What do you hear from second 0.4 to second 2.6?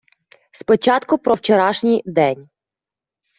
Спочатку про вчорашній день.